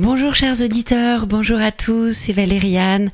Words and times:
Bonjour 0.00 0.36
chers 0.36 0.62
auditeurs, 0.62 1.26
bonjour 1.26 1.58
à 1.58 1.72
tous, 1.72 2.12
c'est 2.12 2.32
Valériane, 2.32 3.10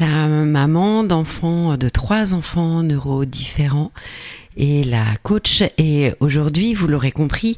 la 0.00 0.26
maman 0.26 1.04
d'enfants, 1.04 1.76
de 1.76 1.88
trois 1.88 2.34
enfants 2.34 2.82
neurodifférents 2.82 3.92
et 4.56 4.82
la 4.82 5.04
coach. 5.22 5.62
Et 5.78 6.10
aujourd'hui, 6.18 6.74
vous 6.74 6.88
l'aurez 6.88 7.12
compris, 7.12 7.56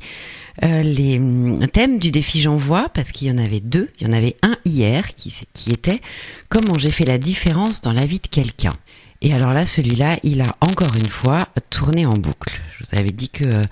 euh, 0.63 0.83
les 0.83 1.17
hum, 1.17 1.67
thèmes 1.69 1.99
du 1.99 2.11
défi 2.11 2.39
J'envoie, 2.39 2.91
parce 2.91 3.13
qu'il 3.13 3.29
y 3.29 3.31
en 3.31 3.39
avait 3.39 3.61
deux, 3.61 3.87
il 3.99 4.07
y 4.07 4.11
en 4.11 4.13
avait 4.13 4.37
un 4.43 4.59
hier 4.67 5.15
qui 5.15 5.33
était 5.71 6.03
comment 6.51 6.77
j'ai 6.77 6.91
fait 6.91 7.07
la 7.07 7.17
différence 7.17 7.81
dans 7.81 7.95
la 7.95 8.05
vie 8.05 8.21
de 8.21 8.29
quelqu'un? 8.29 8.75
Et 9.23 9.33
alors 9.33 9.55
là, 9.55 9.65
celui-là, 9.65 10.19
il 10.23 10.43
a 10.43 10.55
encore 10.61 10.95
une 10.97 11.09
fois 11.09 11.49
tourné 11.71 12.05
en 12.05 12.13
boucle. 12.13 12.61
Je 12.79 12.85
vous 12.85 12.99
avais 12.99 13.11
dit 13.11 13.31
que 13.31 13.45
euh, 13.45 13.63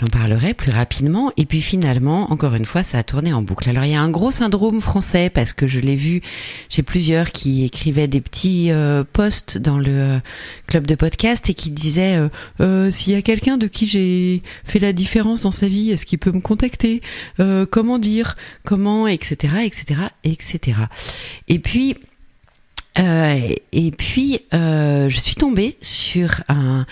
j'en 0.00 0.06
parlerai 0.06 0.54
plus 0.54 0.70
rapidement. 0.70 1.32
Et 1.36 1.44
puis 1.44 1.60
finalement, 1.60 2.32
encore 2.32 2.54
une 2.54 2.64
fois, 2.64 2.82
ça 2.82 2.98
a 2.98 3.02
tourné 3.02 3.32
en 3.32 3.42
boucle. 3.42 3.68
Alors 3.68 3.84
il 3.84 3.92
y 3.92 3.94
a 3.94 4.00
un 4.00 4.08
gros 4.10 4.30
syndrome 4.30 4.80
français 4.80 5.30
parce 5.30 5.52
que 5.52 5.66
je 5.66 5.80
l'ai 5.80 5.96
vu 5.96 6.22
chez 6.68 6.82
plusieurs 6.82 7.32
qui 7.32 7.64
écrivaient 7.64 8.08
des 8.08 8.20
petits 8.20 8.70
euh, 8.70 9.04
posts 9.04 9.58
dans 9.58 9.78
le 9.78 9.88
euh, 9.88 10.18
club 10.66 10.86
de 10.86 10.94
podcast 10.94 11.50
et 11.50 11.54
qui 11.54 11.70
disaient 11.70 12.16
euh, 12.16 12.28
Euh, 12.60 12.90
s'il 12.90 13.12
y 13.12 13.16
a 13.16 13.22
quelqu'un 13.22 13.56
de 13.56 13.66
qui 13.66 13.86
j'ai 13.86 14.42
fait 14.64 14.78
la 14.78 14.92
différence 14.92 15.42
dans 15.42 15.52
sa 15.52 15.68
vie, 15.68 15.90
est-ce 15.90 16.06
qu'il 16.06 16.18
peut 16.18 16.32
me 16.32 16.40
contacter? 16.40 17.02
Comment 17.70 17.98
dire? 17.98 18.36
Comment? 18.64 19.06
Etc. 19.06 19.34
Etc. 19.64 20.00
Etc. 20.24 20.60
Et 21.48 21.58
puis 21.58 21.96
et 22.96 23.90
puis, 23.96 24.40
je 24.52 25.16
suis 25.16 25.36
tombée 25.36 25.76
sur 25.80 26.42
un, 26.48 26.86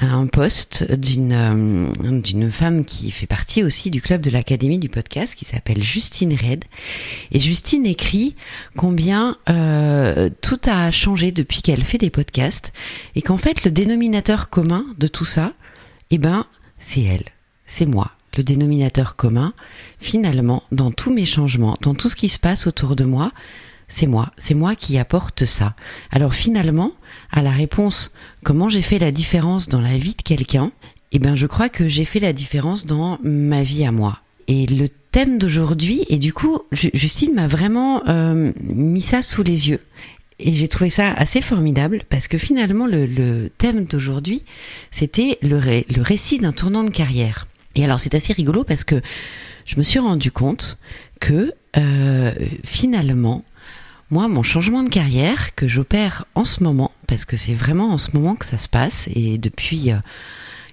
un 0.00 0.26
post 0.26 0.92
d'une 0.92 1.32
euh, 1.32 2.20
d'une 2.20 2.50
femme 2.50 2.84
qui 2.84 3.10
fait 3.10 3.26
partie 3.26 3.62
aussi 3.62 3.90
du 3.90 4.00
club 4.00 4.20
de 4.20 4.30
l'Académie 4.30 4.78
du 4.78 4.88
podcast, 4.88 5.34
qui 5.34 5.44
s'appelle 5.44 5.82
Justine 5.82 6.34
Red. 6.34 6.64
Et 7.30 7.38
Justine 7.38 7.86
écrit 7.86 8.34
combien 8.76 9.36
euh, 9.48 10.30
tout 10.40 10.60
a 10.66 10.90
changé 10.90 11.32
depuis 11.32 11.62
qu'elle 11.62 11.82
fait 11.82 11.98
des 11.98 12.10
podcasts, 12.10 12.72
et 13.14 13.22
qu'en 13.22 13.38
fait, 13.38 13.64
le 13.64 13.70
dénominateur 13.70 14.50
commun 14.50 14.84
de 14.98 15.06
tout 15.06 15.24
ça, 15.24 15.52
eh 16.10 16.18
ben, 16.18 16.46
c'est 16.78 17.02
elle, 17.02 17.24
c'est 17.66 17.86
moi. 17.86 18.12
Le 18.36 18.42
dénominateur 18.42 19.14
commun, 19.14 19.54
finalement, 20.00 20.64
dans 20.72 20.90
tous 20.90 21.12
mes 21.12 21.24
changements, 21.24 21.76
dans 21.82 21.94
tout 21.94 22.08
ce 22.08 22.16
qui 22.16 22.28
se 22.28 22.38
passe 22.38 22.66
autour 22.66 22.96
de 22.96 23.04
moi, 23.04 23.32
c'est 23.88 24.06
moi, 24.06 24.30
c'est 24.38 24.54
moi 24.54 24.74
qui 24.74 24.98
apporte 24.98 25.44
ça. 25.44 25.74
Alors 26.10 26.34
finalement, 26.34 26.92
à 27.30 27.42
la 27.42 27.50
réponse 27.50 28.12
comment 28.42 28.68
j'ai 28.68 28.82
fait 28.82 28.98
la 28.98 29.12
différence 29.12 29.68
dans 29.68 29.80
la 29.80 29.96
vie 29.98 30.14
de 30.14 30.22
quelqu'un, 30.22 30.72
eh 31.12 31.18
ben 31.18 31.34
je 31.34 31.46
crois 31.46 31.68
que 31.68 31.86
j'ai 31.88 32.04
fait 32.04 32.20
la 32.20 32.32
différence 32.32 32.86
dans 32.86 33.18
ma 33.22 33.62
vie 33.62 33.84
à 33.84 33.92
moi. 33.92 34.20
Et 34.48 34.66
le 34.66 34.88
thème 34.88 35.38
d'aujourd'hui, 35.38 36.04
et 36.08 36.18
du 36.18 36.32
coup, 36.32 36.60
Ju- 36.72 36.90
Justine 36.92 37.34
m'a 37.34 37.46
vraiment 37.46 38.02
euh, 38.08 38.52
mis 38.62 39.00
ça 39.02 39.22
sous 39.22 39.42
les 39.42 39.68
yeux. 39.70 39.80
Et 40.40 40.52
j'ai 40.52 40.66
trouvé 40.66 40.90
ça 40.90 41.12
assez 41.12 41.40
formidable 41.40 42.02
parce 42.10 42.26
que 42.26 42.36
finalement, 42.36 42.86
le, 42.86 43.06
le 43.06 43.48
thème 43.56 43.84
d'aujourd'hui, 43.84 44.42
c'était 44.90 45.38
le 45.42 45.58
récit 46.02 46.38
d'un 46.40 46.52
tournant 46.52 46.82
de 46.82 46.90
carrière. 46.90 47.46
Et 47.76 47.84
alors, 47.84 48.00
c'est 48.00 48.14
assez 48.14 48.32
rigolo 48.32 48.64
parce 48.64 48.82
que 48.84 49.00
je 49.64 49.76
me 49.76 49.82
suis 49.82 50.00
rendu 50.00 50.30
compte 50.32 50.78
que 51.20 51.52
euh, 51.76 52.32
finalement, 52.64 53.44
moi, 54.10 54.28
mon 54.28 54.42
changement 54.42 54.82
de 54.82 54.88
carrière 54.88 55.54
que 55.54 55.66
j'opère 55.66 56.26
en 56.34 56.44
ce 56.44 56.62
moment, 56.62 56.92
parce 57.06 57.24
que 57.24 57.36
c'est 57.36 57.54
vraiment 57.54 57.92
en 57.92 57.98
ce 57.98 58.12
moment 58.12 58.34
que 58.34 58.46
ça 58.46 58.58
se 58.58 58.68
passe, 58.68 59.08
et 59.14 59.38
depuis 59.38 59.90
euh, 59.90 59.96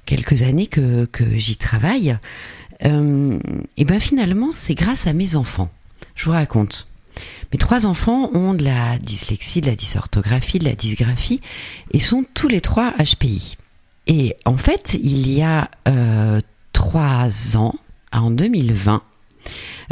quelques 0.05 0.43
années 0.43 0.67
que, 0.67 1.05
que 1.05 1.23
j'y 1.37 1.55
travaille, 1.55 2.17
euh, 2.85 3.39
et 3.77 3.85
ben 3.85 3.99
finalement, 3.99 4.51
c'est 4.51 4.75
grâce 4.75 5.07
à 5.07 5.13
mes 5.13 5.35
enfants. 5.35 5.71
Je 6.15 6.25
vous 6.25 6.31
raconte. 6.31 6.87
Mes 7.51 7.57
trois 7.57 7.85
enfants 7.85 8.29
ont 8.33 8.53
de 8.53 8.63
la 8.63 8.97
dyslexie, 8.97 9.61
de 9.61 9.67
la 9.67 9.75
dysorthographie, 9.75 10.59
de 10.59 10.65
la 10.65 10.75
dysgraphie, 10.75 11.41
et 11.91 11.99
sont 11.99 12.25
tous 12.33 12.47
les 12.47 12.61
trois 12.61 12.93
HPI. 12.97 13.57
Et 14.07 14.35
en 14.45 14.57
fait, 14.57 14.97
il 15.01 15.31
y 15.31 15.41
a 15.41 15.69
euh, 15.87 16.39
trois 16.73 17.57
ans, 17.57 17.75
en 18.11 18.31
2020, 18.31 19.03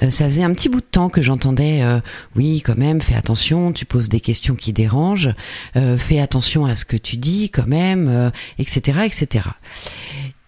euh, 0.02 0.10
ça 0.10 0.26
faisait 0.26 0.44
un 0.44 0.54
petit 0.54 0.70
bout 0.70 0.82
de 0.82 0.86
temps 0.86 1.10
que 1.10 1.22
j'entendais 1.22 1.82
euh, 1.84 2.00
oui 2.36 2.62
quand 2.66 2.78
même 2.78 3.02
fais 3.02 3.16
attention 3.16 3.72
tu 3.72 3.86
poses 3.86 4.10
des 4.10 4.20
questions 4.20 4.56
qui 4.56 4.74
dérangent 4.74 5.34
euh, 5.76 5.98
fais 5.98 6.20
attention 6.20 6.66
à 6.66 6.76
ce 6.76 6.86
que 6.86 6.98
tu 6.98 7.18
dis 7.18 7.50
quand 7.50 7.68
même 7.68 8.32
etc 8.58 9.00
etc 9.06 9.46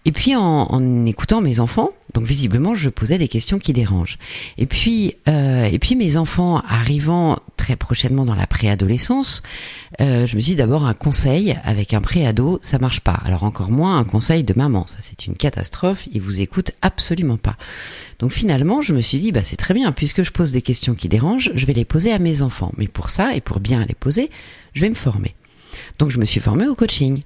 et 0.04 0.12
puis 0.12 0.34
en, 0.34 0.42
en 0.42 1.06
écoutant 1.06 1.40
mes 1.40 1.60
enfants 1.60 1.90
donc 2.14 2.24
visiblement 2.24 2.74
je 2.74 2.90
posais 2.90 3.18
des 3.18 3.28
questions 3.28 3.58
qui 3.58 3.72
dérangent 3.72 4.18
et 4.58 4.66
puis 4.66 5.16
euh, 5.28 5.64
et 5.64 5.78
puis 5.78 5.96
mes 5.96 6.16
enfants 6.16 6.62
arrivant 6.68 7.38
très 7.56 7.76
prochainement 7.76 8.24
dans 8.24 8.34
la 8.34 8.46
préadolescence 8.46 9.42
euh, 10.00 10.26
je 10.26 10.36
me 10.36 10.40
suis 10.40 10.56
d'abord 10.56 10.84
un 10.84 10.94
conseil 10.94 11.56
avec 11.64 11.94
un 11.94 12.00
préado 12.00 12.58
ça 12.62 12.78
marche 12.78 13.00
pas 13.00 13.18
alors 13.24 13.44
encore 13.44 13.70
moins 13.70 13.98
un 13.98 14.04
conseil 14.04 14.44
de 14.44 14.54
maman 14.56 14.86
ça 14.86 14.96
c'est 15.00 15.26
une 15.26 15.34
catastrophe 15.34 16.06
ils 16.12 16.20
vous 16.20 16.40
écoutent 16.40 16.72
absolument 16.82 17.38
pas 17.38 17.56
donc 18.22 18.30
finalement, 18.30 18.82
je 18.82 18.92
me 18.92 19.00
suis 19.00 19.18
dit, 19.18 19.32
bah, 19.32 19.40
c'est 19.42 19.56
très 19.56 19.74
bien, 19.74 19.90
puisque 19.90 20.22
je 20.22 20.30
pose 20.30 20.52
des 20.52 20.62
questions 20.62 20.94
qui 20.94 21.08
dérangent, 21.08 21.50
je 21.56 21.66
vais 21.66 21.72
les 21.72 21.84
poser 21.84 22.12
à 22.12 22.20
mes 22.20 22.40
enfants. 22.40 22.70
Mais 22.76 22.86
pour 22.86 23.10
ça, 23.10 23.34
et 23.34 23.40
pour 23.40 23.58
bien 23.58 23.84
les 23.84 23.96
poser, 23.96 24.30
je 24.74 24.82
vais 24.82 24.88
me 24.88 24.94
former. 24.94 25.34
Donc 25.98 26.10
je 26.10 26.18
me 26.18 26.24
suis 26.24 26.38
formée 26.38 26.68
au 26.68 26.76
coaching. 26.76 27.22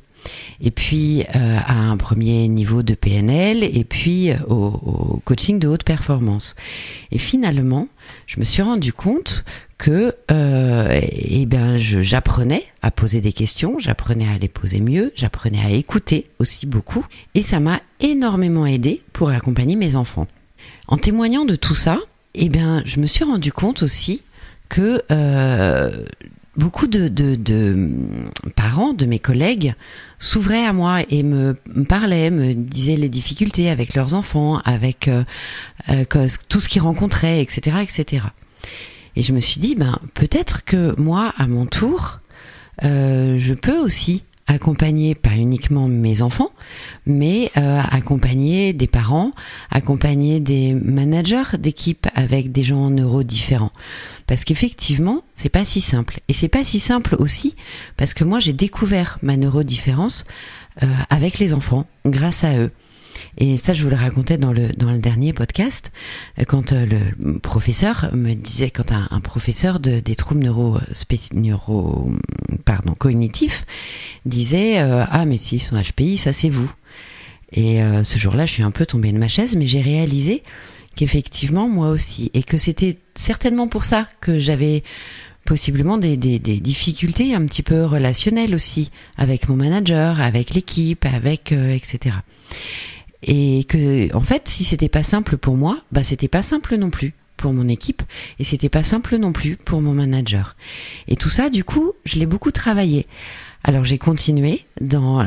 Et 0.60 0.70
puis 0.70 1.22
euh, 1.34 1.58
à 1.66 1.74
un 1.74 1.96
premier 1.96 2.48
niveau 2.48 2.82
de 2.82 2.94
PNL, 2.94 3.62
et 3.62 3.84
puis 3.84 4.30
euh, 4.30 4.36
au, 4.48 5.20
coaching 5.24 5.58
de 5.58 5.68
haute 5.68 5.84
performance. 5.84 6.54
Et 7.10 7.18
finalement, 7.18 7.88
je 8.26 8.40
me 8.40 8.44
suis 8.44 8.62
rendu 8.62 8.92
compte 8.92 9.44
que 9.78 10.14
euh, 10.30 11.00
eh 11.02 11.46
ben, 11.46 11.76
j'apprenais 11.76 12.64
à 12.82 12.90
poser 12.90 13.20
des 13.20 13.32
questions, 13.32 13.78
j'apprenais 13.78 14.26
à 14.28 14.38
les 14.38 14.48
poser 14.48 14.80
mieux, 14.80 15.12
j'apprenais 15.14 15.60
à 15.64 15.70
écouter 15.70 16.30
aussi 16.38 16.66
beaucoup, 16.66 17.04
et 17.34 17.42
ça 17.42 17.60
m'a 17.60 17.80
énormément 18.00 18.66
aidé 18.66 19.02
pour 19.12 19.30
accompagner 19.30 19.76
mes 19.76 19.96
enfants. 19.96 20.26
En 20.88 20.96
témoignant 20.96 21.44
de 21.44 21.56
tout 21.56 21.74
ça, 21.74 21.98
eh 22.34 22.48
bien, 22.48 22.82
je 22.84 23.00
me 23.00 23.06
suis 23.06 23.24
rendu 23.24 23.52
compte 23.52 23.82
aussi 23.82 24.22
que 24.68 25.02
beaucoup 26.56 26.86
de, 26.86 27.08
parents, 28.54 28.92
de 28.92 29.06
mes 29.06 29.18
collègues, 29.18 29.74
s'ouvraient 30.18 30.64
à 30.64 30.72
moi 30.72 31.00
et 31.10 31.22
me, 31.22 31.54
parlaient, 31.88 32.30
me 32.30 32.54
disaient 32.54 32.96
les 32.96 33.08
difficultés 33.08 33.70
avec 33.70 33.94
leurs 33.94 34.14
enfants, 34.14 34.60
avec 34.64 35.08
euh, 35.08 35.24
euh, 35.90 36.04
tout 36.48 36.60
ce 36.60 36.68
qu'ils 36.68 36.82
rencontraient, 36.82 37.42
etc., 37.42 37.78
etc. 37.82 38.24
Et 39.16 39.22
je 39.22 39.32
me 39.32 39.40
suis 39.40 39.60
dit, 39.60 39.74
ben 39.74 39.98
peut-être 40.14 40.64
que 40.64 40.98
moi, 41.00 41.32
à 41.38 41.46
mon 41.46 41.66
tour, 41.66 42.20
euh, 42.84 43.36
je 43.38 43.54
peux 43.54 43.78
aussi 43.78 44.22
accompagner 44.46 45.14
pas 45.14 45.34
uniquement 45.34 45.88
mes 45.88 46.22
enfants, 46.22 46.50
mais 47.04 47.50
euh, 47.56 47.80
accompagner 47.90 48.72
des 48.72 48.86
parents, 48.86 49.30
accompagner 49.70 50.40
des 50.40 50.72
managers 50.72 51.58
d'équipe 51.58 52.06
avec 52.14 52.52
des 52.52 52.62
gens 52.62 52.90
neurodifférents. 52.90 53.72
Parce 54.26 54.44
qu'effectivement, 54.44 55.24
c'est 55.34 55.48
pas 55.48 55.64
si 55.64 55.80
simple. 55.80 56.20
Et 56.28 56.32
c'est 56.32 56.48
pas 56.48 56.64
si 56.64 56.78
simple 56.78 57.16
aussi 57.18 57.56
parce 57.96 58.14
que 58.14 58.24
moi 58.24 58.40
j'ai 58.40 58.52
découvert 58.52 59.18
ma 59.22 59.36
neurodifférence 59.36 60.24
euh, 60.82 60.86
avec 61.10 61.38
les 61.38 61.54
enfants, 61.54 61.86
grâce 62.04 62.44
à 62.44 62.56
eux. 62.56 62.70
Et 63.38 63.56
ça, 63.56 63.72
je 63.72 63.82
vous 63.82 63.90
le 63.90 63.96
racontais 63.96 64.38
dans 64.38 64.52
le 64.52 64.68
dans 64.76 64.90
le 64.90 64.98
dernier 64.98 65.32
podcast, 65.32 65.92
euh, 66.38 66.44
quand 66.44 66.72
euh, 66.72 66.86
le 66.86 67.38
professeur 67.38 68.10
me 68.14 68.34
disait, 68.34 68.70
quand 68.70 68.92
un, 68.92 69.20
professeur 69.20 69.80
de, 69.80 70.00
des 70.00 70.14
troubles 70.16 70.40
neuro, 70.42 70.78
spéci- 70.92 71.34
neuro 71.34 72.10
pardon 72.64 72.94
cognitifs 72.94 73.64
disait 74.24 74.80
euh, 74.80 75.04
ah 75.10 75.24
mais 75.24 75.38
s'ils 75.38 75.60
sont 75.62 75.76
HPI, 75.80 76.16
ça 76.16 76.32
c'est 76.32 76.48
vous. 76.48 76.70
Et 77.52 77.82
euh, 77.82 78.02
ce 78.04 78.18
jour-là, 78.18 78.44
je 78.46 78.52
suis 78.52 78.62
un 78.62 78.70
peu 78.70 78.86
tombée 78.86 79.12
de 79.12 79.18
ma 79.18 79.28
chaise, 79.28 79.56
mais 79.56 79.66
j'ai 79.66 79.80
réalisé 79.80 80.42
qu'effectivement 80.96 81.68
moi 81.68 81.90
aussi, 81.90 82.30
et 82.34 82.42
que 82.42 82.58
c'était 82.58 82.98
certainement 83.14 83.68
pour 83.68 83.84
ça 83.84 84.08
que 84.20 84.38
j'avais 84.38 84.82
possiblement 85.44 85.96
des, 85.96 86.16
des, 86.16 86.38
des 86.40 86.58
difficultés 86.58 87.34
un 87.34 87.44
petit 87.46 87.62
peu 87.62 87.84
relationnelles 87.84 88.54
aussi 88.54 88.90
avec 89.16 89.48
mon 89.48 89.54
manager, 89.56 90.20
avec 90.20 90.54
l'équipe, 90.54 91.04
avec 91.06 91.52
euh, 91.52 91.72
etc. 91.72 92.16
Et 93.26 93.64
que, 93.64 94.14
en 94.14 94.20
fait, 94.20 94.48
si 94.48 94.64
c'était 94.64 94.88
pas 94.88 95.02
simple 95.02 95.36
pour 95.36 95.56
moi, 95.56 95.78
bah, 95.92 96.04
c'était 96.04 96.28
pas 96.28 96.42
simple 96.42 96.76
non 96.76 96.90
plus 96.90 97.12
pour 97.36 97.52
mon 97.52 97.68
équipe 97.68 98.02
et 98.38 98.44
c'était 98.44 98.68
pas 98.68 98.82
simple 98.82 99.16
non 99.16 99.32
plus 99.32 99.56
pour 99.56 99.82
mon 99.82 99.92
manager. 99.92 100.56
Et 101.08 101.16
tout 101.16 101.28
ça, 101.28 101.50
du 101.50 101.64
coup, 101.64 101.92
je 102.04 102.18
l'ai 102.18 102.26
beaucoup 102.26 102.50
travaillé. 102.50 103.06
Alors 103.64 103.84
j'ai 103.84 103.98
continué 103.98 104.64
dans 104.80 105.24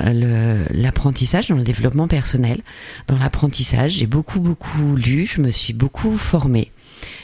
l'apprentissage, 0.71 1.49
dans 1.49 1.57
le 1.57 1.63
développement 1.63 2.07
personnel. 2.07 2.61
Dans 3.07 3.17
l'apprentissage, 3.17 3.93
j'ai 3.93 4.07
beaucoup 4.07 4.39
beaucoup 4.39 4.95
lu, 4.95 5.25
je 5.25 5.41
me 5.41 5.51
suis 5.51 5.73
beaucoup 5.73 6.15
formée, 6.17 6.71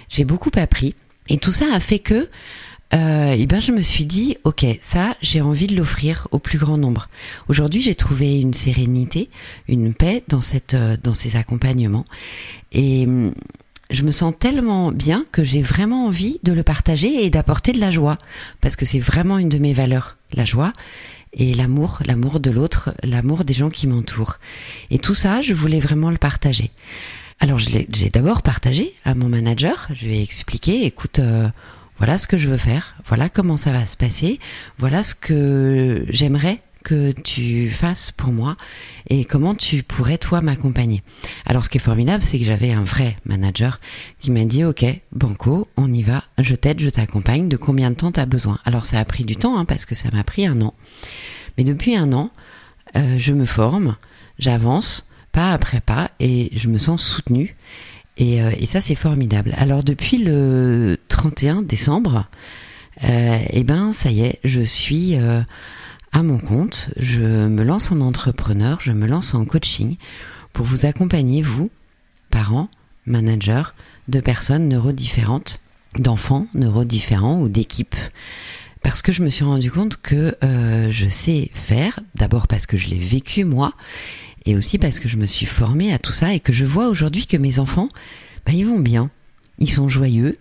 j'ai 0.10 0.26
beaucoup 0.26 0.52
appris. 0.56 0.94
Et 1.30 1.38
tout 1.38 1.54
ça 1.54 1.66
a 1.74 1.80
fait 1.80 2.00
que, 2.00 2.28
euh, 2.94 3.36
eh 3.38 3.46
ben 3.48 3.60
je 3.60 3.72
me 3.72 3.82
suis 3.82 4.06
dit, 4.06 4.38
ok, 4.44 4.66
ça 4.80 5.16
j'ai 5.22 5.42
envie 5.42 5.68
de 5.68 5.76
l'offrir 5.76 6.28
au 6.32 6.40
plus 6.40 6.58
grand 6.58 6.78
nombre. 6.78 7.10
Aujourd'hui 7.48 7.82
j'ai 7.82 7.96
trouvé 7.96 8.40
une 8.40 8.54
sérénité, 8.54 9.30
une 9.68 9.94
paix 9.94 10.24
dans 10.28 10.42
cette 10.42 10.76
euh, 10.76 10.96
dans 11.02 11.14
ces 11.14 11.36
accompagnements. 11.36 12.06
Et 12.72 13.06
hum, 13.06 13.34
je 13.90 14.04
me 14.04 14.12
sens 14.12 14.34
tellement 14.38 14.92
bien 14.92 15.26
que 15.32 15.44
j'ai 15.44 15.62
vraiment 15.62 16.06
envie 16.06 16.40
de 16.44 16.54
le 16.54 16.64
partager 16.64 17.26
et 17.26 17.30
d'apporter 17.30 17.72
de 17.72 17.80
la 17.80 17.92
joie 17.92 18.18
parce 18.62 18.76
que 18.76 18.86
c'est 18.86 19.00
vraiment 19.00 19.38
une 19.38 19.50
de 19.50 19.58
mes 19.58 19.74
valeurs, 19.74 20.18
la 20.34 20.46
joie 20.46 20.72
et 21.34 21.54
l'amour, 21.54 22.00
l'amour 22.06 22.40
de 22.40 22.50
l'autre, 22.50 22.94
l'amour 23.04 23.44
des 23.44 23.54
gens 23.54 23.70
qui 23.70 23.88
m'entourent. 23.88 24.38
Et 24.90 25.00
tout 25.00 25.16
ça, 25.16 25.42
je 25.42 25.54
voulais 25.54 25.80
vraiment 25.80 26.10
le 26.10 26.18
partager. 26.18 26.72
Alors 27.40 27.60
j'ai 27.60 28.10
d'abord 28.14 28.42
partagé 28.42 28.94
à 29.04 29.14
mon 29.14 29.28
manager, 29.28 29.88
je 29.94 30.06
lui 30.06 30.18
ai 30.18 30.22
expliqué, 30.22 30.86
écoute, 30.86 31.20
euh, 31.20 31.50
voilà 31.98 32.18
ce 32.18 32.28
que 32.28 32.38
je 32.38 32.50
veux 32.50 32.58
faire, 32.58 32.96
voilà 33.06 33.30
comment 33.30 33.58
ça 33.58 33.72
va 33.72 33.86
se 33.86 33.96
passer, 33.96 34.40
voilà 34.78 35.04
ce 35.04 35.16
que 35.16 36.06
j'aimerais 36.10 36.62
que 36.86 37.12
tu 37.12 37.72
fasses 37.72 38.12
pour 38.12 38.32
moi 38.32 38.58
et 39.10 39.26
comment 39.26 39.56
tu 39.56 39.82
pourrais 39.82 40.20
toi 40.20 40.42
m'accompagner. 40.42 41.02
Alors 41.48 41.66
ce 41.66 41.70
qui 41.70 41.78
est 41.78 41.82
formidable, 41.82 42.24
c'est 42.24 42.38
que 42.38 42.46
j'avais 42.46 42.72
un 42.72 42.84
vrai 42.84 43.18
manager 43.26 43.82
qui 44.20 44.30
m'a 44.30 44.46
dit 44.46 44.64
OK, 44.64 44.86
Banco, 45.12 45.68
on 45.78 45.92
y 45.92 46.04
va, 46.04 46.24
je 46.38 46.54
t'aide, 46.54 46.80
je 46.80 46.90
t'accompagne, 46.90 47.50
de 47.50 47.58
combien 47.58 47.90
de 47.90 47.96
temps 47.96 48.12
tu 48.12 48.20
as 48.20 48.28
besoin? 48.28 48.60
Alors 48.66 48.86
ça 48.86 49.00
a 49.00 49.06
pris 49.06 49.26
du 49.26 49.36
temps 49.36 49.58
hein, 49.58 49.66
parce 49.66 49.86
que 49.86 49.96
ça 49.96 50.10
m'a 50.14 50.24
pris 50.24 50.46
un 50.46 50.62
an. 50.62 50.76
Mais 51.58 51.64
depuis 51.64 51.96
un 51.96 52.14
an, 52.14 52.30
euh, 52.96 53.16
je 53.18 53.34
me 53.34 53.46
forme, 53.46 53.96
j'avance 54.38 55.10
pas 55.32 55.52
après 55.52 55.82
pas 55.82 56.12
et 56.20 56.52
je 56.54 56.68
me 56.68 56.78
sens 56.78 57.04
soutenue 57.04 57.56
et, 58.18 58.42
euh, 58.42 58.52
et 58.58 58.66
ça 58.66 58.82
c'est 58.82 58.96
formidable. 58.96 59.54
Alors 59.58 59.84
depuis 59.84 60.18
le 60.18 60.98
31 61.08 61.62
décembre, 61.62 62.28
euh, 63.04 63.38
eh 63.50 63.64
ben 63.64 63.92
ça 63.92 64.12
y 64.12 64.22
est, 64.22 64.40
je 64.44 64.62
suis 64.62 65.16
euh, 65.16 65.42
à 66.12 66.24
mon 66.24 66.38
compte, 66.38 66.92
je 66.98 67.48
me 67.48 67.64
lance 67.64 67.92
en 67.92 68.00
entrepreneur, 68.00 68.80
je 68.82 68.92
me 68.92 69.08
lance 69.08 69.34
en 69.34 69.46
coaching 69.46 69.98
pour 70.54 70.66
vous 70.66 70.86
accompagner, 70.86 71.42
vous, 71.42 71.70
parents, 72.30 72.70
managers, 73.06 73.74
de 74.08 74.20
personnes 74.22 74.70
neurodifférentes, 74.70 75.60
d'enfants 76.00 76.48
neurodifférents 76.54 77.42
ou 77.42 77.50
d'équipes. 77.50 77.96
Parce 78.82 79.02
que 79.02 79.12
je 79.12 79.24
me 79.24 79.30
suis 79.30 79.44
rendu 79.44 79.72
compte 79.72 79.98
que 79.98 80.38
je 80.42 81.08
sais 81.10 81.50
faire, 81.54 82.00
d'abord 82.14 82.48
parce 82.48 82.68
que 82.68 82.78
je 82.78 82.88
l'ai 82.88 83.00
vécu 83.00 83.44
moi, 83.44 83.74
et 84.46 84.56
aussi 84.56 84.78
parce 84.78 85.00
que 85.00 85.10
je 85.10 85.18
me 85.18 85.26
suis 85.26 85.46
formée 85.46 85.94
à 85.94 86.00
tout 86.00 86.14
ça 86.14 86.34
et 86.34 86.40
que 86.40 86.54
je 86.54 86.66
vois 86.66 86.88
aujourd'hui 86.88 87.28
que 87.28 87.38
mes 87.38 87.60
enfants, 87.60 87.90
ben, 88.46 88.54
ils 88.54 88.66
vont 88.66 88.80
bien, 88.80 89.10
ils 89.60 89.70
sont 89.70 89.90
joyeux, 89.90 90.38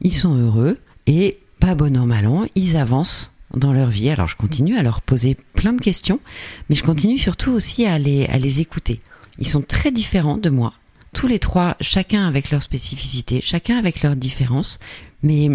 ils 0.00 0.12
sont 0.12 0.36
heureux, 0.36 0.78
et 1.06 1.38
pas 1.60 1.74
bon 1.74 1.96
an 1.96 2.06
mal 2.06 2.26
an, 2.26 2.44
ils 2.54 2.76
avancent 2.76 3.32
dans 3.54 3.72
leur 3.72 3.88
vie. 3.88 4.10
Alors 4.10 4.28
je 4.28 4.36
continue 4.36 4.76
à 4.76 4.82
leur 4.82 5.00
poser 5.00 5.36
plein 5.54 5.72
de 5.72 5.80
questions, 5.80 6.20
mais 6.68 6.76
je 6.76 6.82
continue 6.82 7.18
surtout 7.18 7.52
aussi 7.52 7.86
à 7.86 7.98
les, 7.98 8.26
à 8.26 8.38
les 8.38 8.60
écouter. 8.60 9.00
Ils 9.38 9.48
sont 9.48 9.62
très 9.62 9.90
différents 9.90 10.38
de 10.38 10.50
moi, 10.50 10.74
tous 11.12 11.26
les 11.26 11.38
trois, 11.38 11.76
chacun 11.80 12.26
avec 12.26 12.50
leur 12.50 12.62
spécificité, 12.62 13.40
chacun 13.40 13.78
avec 13.78 14.02
leurs 14.02 14.16
différences, 14.16 14.78
mais 15.22 15.48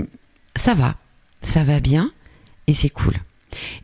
ça 0.55 0.73
va, 0.73 0.95
ça 1.41 1.63
va 1.63 1.79
bien 1.79 2.11
et 2.67 2.73
c'est 2.73 2.89
cool. 2.89 3.13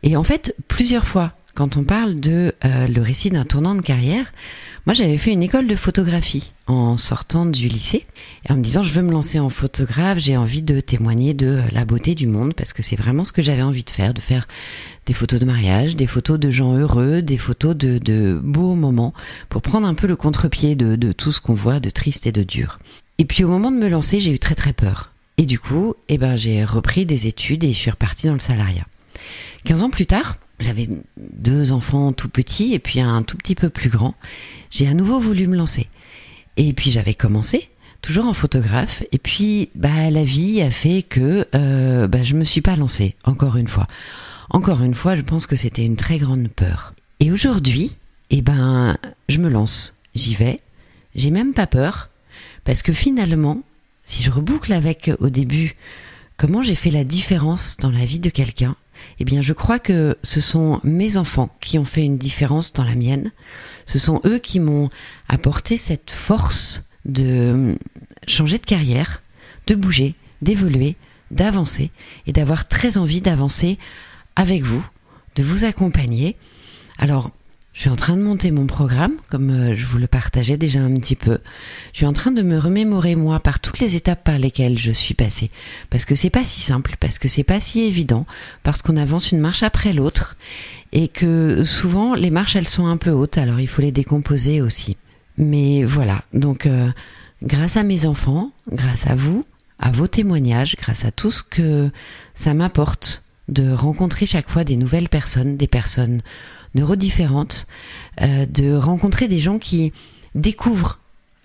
Et 0.02 0.16
en 0.16 0.24
fait, 0.24 0.54
plusieurs 0.66 1.06
fois, 1.06 1.34
quand 1.58 1.76
on 1.76 1.82
parle 1.82 2.20
de 2.20 2.54
euh, 2.64 2.86
le 2.86 3.02
récit 3.02 3.30
d'un 3.30 3.44
tournant 3.44 3.74
de 3.74 3.80
carrière, 3.80 4.32
moi 4.86 4.94
j'avais 4.94 5.18
fait 5.18 5.32
une 5.32 5.42
école 5.42 5.66
de 5.66 5.74
photographie 5.74 6.52
en 6.68 6.96
sortant 6.96 7.46
du 7.46 7.66
lycée 7.66 8.06
et 8.48 8.52
en 8.52 8.56
me 8.56 8.62
disant 8.62 8.84
je 8.84 8.92
veux 8.92 9.02
me 9.02 9.10
lancer 9.10 9.40
en 9.40 9.48
photographe, 9.48 10.18
j'ai 10.18 10.36
envie 10.36 10.62
de 10.62 10.78
témoigner 10.78 11.34
de 11.34 11.60
la 11.72 11.84
beauté 11.84 12.14
du 12.14 12.28
monde 12.28 12.54
parce 12.54 12.72
que 12.72 12.84
c'est 12.84 12.94
vraiment 12.94 13.24
ce 13.24 13.32
que 13.32 13.42
j'avais 13.42 13.62
envie 13.62 13.82
de 13.82 13.90
faire, 13.90 14.14
de 14.14 14.20
faire 14.20 14.46
des 15.06 15.14
photos 15.14 15.40
de 15.40 15.46
mariage, 15.46 15.96
des 15.96 16.06
photos 16.06 16.38
de 16.38 16.48
gens 16.48 16.76
heureux, 16.76 17.22
des 17.22 17.38
photos 17.38 17.74
de, 17.74 17.98
de 17.98 18.38
beaux 18.40 18.76
moments 18.76 19.12
pour 19.48 19.60
prendre 19.60 19.88
un 19.88 19.94
peu 19.94 20.06
le 20.06 20.14
contre-pied 20.14 20.76
de, 20.76 21.10
tout 21.10 21.32
ce 21.32 21.40
qu'on 21.40 21.54
voit 21.54 21.80
de 21.80 21.90
triste 21.90 22.28
et 22.28 22.32
de 22.32 22.44
dur. 22.44 22.78
Et 23.18 23.24
puis 23.24 23.42
au 23.42 23.48
moment 23.48 23.72
de 23.72 23.78
me 23.78 23.88
lancer, 23.88 24.20
j'ai 24.20 24.30
eu 24.30 24.38
très 24.38 24.54
très 24.54 24.72
peur. 24.72 25.10
Et 25.38 25.44
du 25.44 25.58
coup, 25.58 25.94
eh 26.08 26.18
ben, 26.18 26.36
j'ai 26.36 26.62
repris 26.62 27.04
des 27.04 27.26
études 27.26 27.64
et 27.64 27.72
je 27.72 27.78
suis 27.78 27.90
repartie 27.90 28.28
dans 28.28 28.34
le 28.34 28.38
salariat. 28.38 28.86
15 29.64 29.82
ans 29.82 29.90
plus 29.90 30.06
tard, 30.06 30.36
j'avais 30.60 30.88
deux 31.16 31.72
enfants 31.72 32.12
tout 32.12 32.28
petits 32.28 32.74
et 32.74 32.78
puis 32.78 33.00
un 33.00 33.22
tout 33.22 33.36
petit 33.36 33.54
peu 33.54 33.68
plus 33.70 33.90
grand. 33.90 34.14
J'ai 34.70 34.88
à 34.88 34.94
nouveau 34.94 35.20
voulu 35.20 35.46
me 35.46 35.56
lancer. 35.56 35.86
Et 36.56 36.72
puis 36.72 36.90
j'avais 36.90 37.14
commencé, 37.14 37.68
toujours 38.02 38.26
en 38.26 38.34
photographe. 38.34 39.02
Et 39.12 39.18
puis 39.18 39.70
bah, 39.74 40.10
la 40.10 40.24
vie 40.24 40.60
a 40.60 40.70
fait 40.70 41.02
que 41.02 41.46
euh, 41.54 42.08
bah, 42.08 42.22
je 42.22 42.34
me 42.34 42.44
suis 42.44 42.60
pas 42.60 42.76
lancée, 42.76 43.14
encore 43.24 43.56
une 43.56 43.68
fois. 43.68 43.86
Encore 44.50 44.82
une 44.82 44.94
fois, 44.94 45.14
je 45.14 45.22
pense 45.22 45.46
que 45.46 45.56
c'était 45.56 45.84
une 45.84 45.96
très 45.96 46.18
grande 46.18 46.48
peur. 46.48 46.94
Et 47.20 47.30
aujourd'hui, 47.30 47.92
eh 48.30 48.42
ben, 48.42 48.96
je 49.28 49.38
me 49.38 49.48
lance. 49.48 49.96
J'y 50.14 50.34
vais. 50.34 50.60
J'ai 51.14 51.30
même 51.30 51.52
pas 51.52 51.66
peur. 51.66 52.08
Parce 52.64 52.82
que 52.82 52.92
finalement, 52.92 53.62
si 54.04 54.22
je 54.22 54.30
reboucle 54.30 54.72
avec 54.72 55.10
au 55.20 55.28
début 55.28 55.74
comment 56.38 56.62
j'ai 56.62 56.76
fait 56.76 56.90
la 56.90 57.04
différence 57.04 57.76
dans 57.76 57.90
la 57.90 58.06
vie 58.06 58.20
de 58.20 58.30
quelqu'un, 58.30 58.76
eh 59.18 59.24
bien, 59.24 59.42
je 59.42 59.52
crois 59.52 59.78
que 59.78 60.16
ce 60.22 60.40
sont 60.40 60.80
mes 60.84 61.18
enfants 61.18 61.54
qui 61.60 61.78
ont 61.78 61.84
fait 61.84 62.04
une 62.04 62.16
différence 62.16 62.72
dans 62.72 62.84
la 62.84 62.94
mienne. 62.94 63.32
Ce 63.84 63.98
sont 63.98 64.22
eux 64.24 64.38
qui 64.38 64.60
m'ont 64.60 64.88
apporté 65.28 65.76
cette 65.76 66.10
force 66.10 66.88
de 67.04 67.76
changer 68.26 68.58
de 68.58 68.64
carrière, 68.64 69.22
de 69.66 69.74
bouger, 69.74 70.14
d'évoluer, 70.40 70.96
d'avancer 71.30 71.90
et 72.26 72.32
d'avoir 72.32 72.66
très 72.66 72.96
envie 72.98 73.20
d'avancer 73.20 73.78
avec 74.36 74.62
vous, 74.62 74.86
de 75.34 75.42
vous 75.42 75.64
accompagner. 75.64 76.36
Alors, 76.98 77.30
je 77.78 77.82
suis 77.82 77.90
en 77.90 77.96
train 77.96 78.16
de 78.16 78.22
monter 78.22 78.50
mon 78.50 78.66
programme, 78.66 79.12
comme 79.30 79.50
euh, 79.50 79.76
je 79.76 79.86
vous 79.86 79.98
le 79.98 80.08
partageais 80.08 80.56
déjà 80.56 80.80
un 80.80 80.92
petit 80.96 81.14
peu. 81.14 81.38
Je 81.92 81.98
suis 81.98 82.06
en 82.06 82.12
train 82.12 82.32
de 82.32 82.42
me 82.42 82.58
remémorer 82.58 83.14
moi 83.14 83.38
par 83.38 83.60
toutes 83.60 83.78
les 83.78 83.94
étapes 83.94 84.24
par 84.24 84.36
lesquelles 84.36 84.76
je 84.76 84.90
suis 84.90 85.14
passée, 85.14 85.52
parce 85.88 86.04
que 86.04 86.16
c'est 86.16 86.28
pas 86.28 86.42
si 86.42 86.60
simple, 86.60 86.96
parce 86.98 87.20
que 87.20 87.28
c'est 87.28 87.44
pas 87.44 87.60
si 87.60 87.82
évident, 87.82 88.26
parce 88.64 88.82
qu'on 88.82 88.96
avance 88.96 89.30
une 89.30 89.38
marche 89.38 89.62
après 89.62 89.92
l'autre, 89.92 90.36
et 90.90 91.06
que 91.06 91.62
souvent 91.62 92.16
les 92.16 92.30
marches 92.30 92.56
elles 92.56 92.68
sont 92.68 92.88
un 92.88 92.96
peu 92.96 93.10
hautes, 93.10 93.38
alors 93.38 93.60
il 93.60 93.68
faut 93.68 93.80
les 93.82 93.92
décomposer 93.92 94.60
aussi. 94.60 94.96
Mais 95.36 95.84
voilà, 95.84 96.24
donc 96.34 96.66
euh, 96.66 96.90
grâce 97.44 97.76
à 97.76 97.84
mes 97.84 98.06
enfants, 98.06 98.50
grâce 98.72 99.06
à 99.06 99.14
vous, 99.14 99.44
à 99.78 99.92
vos 99.92 100.08
témoignages, 100.08 100.74
grâce 100.74 101.04
à 101.04 101.12
tout 101.12 101.30
ce 101.30 101.44
que 101.44 101.88
ça 102.34 102.54
m'apporte 102.54 103.22
de 103.48 103.72
rencontrer 103.72 104.26
chaque 104.26 104.50
fois 104.50 104.64
des 104.64 104.76
nouvelles 104.76 105.08
personnes, 105.08 105.56
des 105.56 105.66
personnes 105.66 106.20
neurodifférentes, 106.74 107.66
euh, 108.20 108.46
de 108.46 108.74
rencontrer 108.74 109.28
des 109.28 109.40
gens 109.40 109.58
qui 109.58 109.92
découvrent 110.34 110.98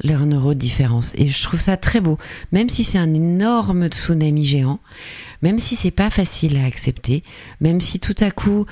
leur 0.04 0.26
neurodifférence. 0.26 1.14
Et 1.16 1.28
je 1.28 1.44
trouve 1.44 1.60
ça 1.60 1.78
très 1.78 2.02
beau, 2.02 2.18
même 2.52 2.70
si 2.70 2.84
c'est 2.84 2.98
un 2.98 3.14
énorme 3.14 3.88
tsunami 3.88 4.46
géant, 4.46 4.80
même 5.42 5.60
si 5.60 5.76
c'est 5.76 5.92
pas 5.92 6.10
facile 6.10 6.58
à 6.58 6.66
accepter, 6.66 7.24
même 7.62 7.80
si 7.80 8.00
tout 8.00 8.16
à 8.20 8.32
coup, 8.32 8.66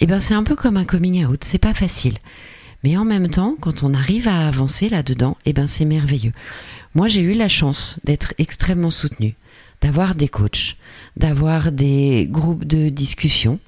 eh 0.00 0.06
ben 0.06 0.20
c'est 0.20 0.34
un 0.34 0.42
peu 0.42 0.54
comme 0.54 0.76
un 0.76 0.84
coming 0.84 1.24
out, 1.24 1.42
c'est 1.44 1.58
pas 1.58 1.74
facile. 1.74 2.14
Mais 2.84 2.96
en 2.96 3.04
même 3.04 3.28
temps, 3.28 3.56
quand 3.60 3.82
on 3.82 3.94
arrive 3.94 4.28
à 4.28 4.46
avancer 4.48 4.88
là-dedans, 4.88 5.36
eh 5.44 5.52
ben 5.52 5.66
c'est 5.66 5.84
merveilleux. 5.84 6.32
Moi, 6.94 7.08
j'ai 7.08 7.22
eu 7.22 7.34
la 7.34 7.48
chance 7.48 8.00
d'être 8.04 8.34
extrêmement 8.38 8.90
soutenue, 8.90 9.34
d'avoir 9.80 10.14
des 10.14 10.28
coachs, 10.28 10.76
d'avoir 11.16 11.72
des 11.72 12.26
groupes 12.30 12.64
de 12.64 12.88
discussion, 12.88 13.58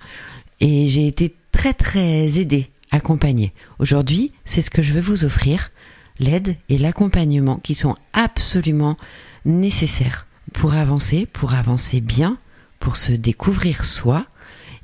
et 0.60 0.88
j'ai 0.88 1.06
été 1.06 1.34
très 1.52 1.74
très 1.74 2.40
aidée, 2.40 2.70
accompagnée. 2.90 3.52
Aujourd'hui, 3.78 4.32
c'est 4.44 4.62
ce 4.62 4.70
que 4.70 4.82
je 4.82 4.92
veux 4.92 5.00
vous 5.00 5.24
offrir, 5.24 5.70
l'aide 6.18 6.56
et 6.68 6.78
l'accompagnement 6.78 7.56
qui 7.56 7.74
sont 7.74 7.96
absolument 8.12 8.96
nécessaires 9.44 10.26
pour 10.52 10.74
avancer, 10.74 11.26
pour 11.26 11.54
avancer 11.54 12.00
bien, 12.00 12.38
pour 12.80 12.96
se 12.96 13.12
découvrir 13.12 13.84
soi. 13.84 14.26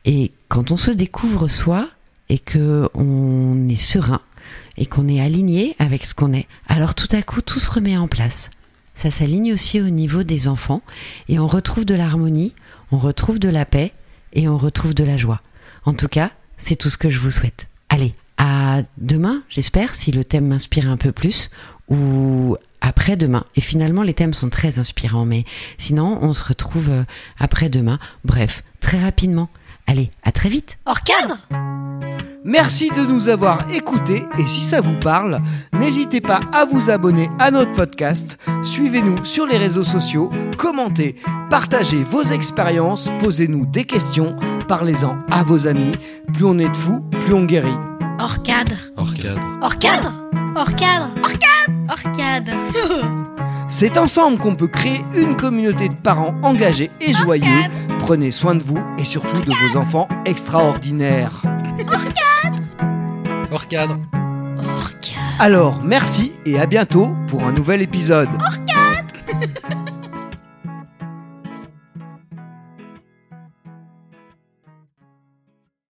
Et 0.04 0.32
quand 0.48 0.70
on 0.70 0.76
se 0.76 0.90
découvre 0.90 1.48
soi 1.48 1.88
et 2.28 2.38
que 2.38 2.88
on 2.94 3.68
est 3.68 3.76
serein 3.76 4.20
et 4.76 4.86
qu'on 4.86 5.08
est 5.08 5.20
aligné 5.20 5.76
avec 5.78 6.04
ce 6.04 6.14
qu'on 6.14 6.32
est, 6.32 6.46
alors 6.68 6.94
tout 6.94 7.08
à 7.12 7.22
coup 7.22 7.42
tout 7.42 7.60
se 7.60 7.70
remet 7.70 7.96
en 7.96 8.08
place. 8.08 8.50
Ça 8.94 9.10
s'aligne 9.10 9.52
aussi 9.52 9.80
au 9.80 9.88
niveau 9.88 10.22
des 10.22 10.48
enfants 10.48 10.82
et 11.28 11.38
on 11.38 11.46
retrouve 11.46 11.84
de 11.84 11.94
l'harmonie, 11.94 12.52
on 12.92 12.98
retrouve 12.98 13.38
de 13.38 13.48
la 13.48 13.64
paix 13.64 13.92
et 14.32 14.48
on 14.48 14.58
retrouve 14.58 14.94
de 14.94 15.04
la 15.04 15.16
joie. 15.16 15.40
En 15.84 15.94
tout 15.94 16.08
cas, 16.08 16.30
c'est 16.56 16.76
tout 16.76 16.90
ce 16.90 16.98
que 16.98 17.10
je 17.10 17.18
vous 17.18 17.30
souhaite. 17.30 17.66
Allez, 17.88 18.12
À 18.36 18.82
demain, 18.98 19.42
j'espère, 19.48 19.94
si 19.94 20.10
le 20.10 20.24
thème 20.24 20.48
m'inspire 20.48 20.90
un 20.90 20.96
peu 20.96 21.12
plus, 21.12 21.50
ou 21.88 22.56
après-demain. 22.80 23.44
Et 23.56 23.60
finalement, 23.60 24.02
les 24.02 24.14
thèmes 24.14 24.34
sont 24.34 24.50
très 24.50 24.78
inspirants, 24.78 25.24
mais 25.24 25.44
sinon, 25.78 26.18
on 26.20 26.32
se 26.32 26.44
retrouve 26.44 26.90
euh, 26.90 27.04
après-demain. 27.38 27.98
Bref, 28.24 28.64
très 28.80 29.00
rapidement. 29.00 29.48
Allez, 29.86 30.10
à 30.22 30.32
très 30.32 30.48
vite. 30.48 30.78
Hors 30.86 31.02
cadre 31.02 31.36
Merci 32.46 32.90
de 32.90 33.06
nous 33.06 33.28
avoir 33.28 33.70
écoutés 33.70 34.22
et 34.36 34.46
si 34.46 34.60
ça 34.60 34.82
vous 34.82 34.98
parle, 34.98 35.40
n'hésitez 35.72 36.20
pas 36.20 36.40
à 36.52 36.66
vous 36.66 36.90
abonner 36.90 37.30
à 37.38 37.50
notre 37.50 37.72
podcast, 37.72 38.38
suivez-nous 38.62 39.24
sur 39.24 39.46
les 39.46 39.56
réseaux 39.56 39.82
sociaux, 39.82 40.30
commentez, 40.58 41.16
partagez 41.48 42.04
vos 42.04 42.22
expériences, 42.22 43.10
posez-nous 43.22 43.64
des 43.64 43.84
questions, 43.84 44.36
parlez-en 44.68 45.16
à 45.30 45.42
vos 45.42 45.66
amis. 45.66 45.92
Plus 46.34 46.44
on 46.44 46.58
est 46.58 46.68
de 46.68 46.76
fous, 46.76 47.00
plus 47.20 47.32
on 47.32 47.46
guérit. 47.46 47.76
Hors 48.18 48.42
cadre 48.42 48.76
Hors 48.98 49.14
cadre. 49.14 49.40
Hors 49.62 49.78
cadre 49.78 50.12
Hors 50.54 50.76
cadre 50.76 51.14
Hors 51.22 51.32
cadre 51.32 51.72
Hors 51.88 52.12
cadre 52.12 52.52
C'est 53.68 53.96
ensemble 53.98 54.38
qu'on 54.38 54.54
peut 54.54 54.68
créer 54.68 55.00
une 55.16 55.34
communauté 55.34 55.88
de 55.88 55.94
parents 55.94 56.34
engagés 56.42 56.90
et 57.00 57.12
joyeux. 57.14 57.62
Prenez 58.06 58.32
soin 58.32 58.54
de 58.54 58.62
vous 58.62 58.78
et 58.98 59.02
surtout 59.04 59.40
de 59.40 59.50
vos 59.50 59.78
enfants 59.78 60.06
extraordinaires. 60.26 61.40
Hors 63.50 63.66
cadre. 63.66 63.98
Hors 64.58 64.98
cadre 65.00 65.18
Alors, 65.38 65.80
merci 65.82 66.32
et 66.44 66.60
à 66.60 66.66
bientôt 66.66 67.16
pour 67.28 67.44
un 67.44 67.52
nouvel 67.52 67.80
épisode. 67.80 68.28
Hors 68.46 68.63